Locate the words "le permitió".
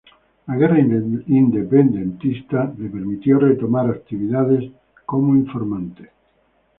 2.75-3.37